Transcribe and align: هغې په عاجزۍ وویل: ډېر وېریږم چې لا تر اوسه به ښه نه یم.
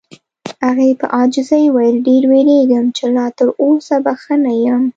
هغې 0.65 0.89
په 0.99 1.05
عاجزۍ 1.15 1.63
وویل: 1.69 1.97
ډېر 2.07 2.23
وېریږم 2.31 2.85
چې 2.97 3.05
لا 3.15 3.25
تر 3.37 3.47
اوسه 3.63 3.95
به 4.03 4.13
ښه 4.21 4.35
نه 4.43 4.53
یم. 4.65 4.83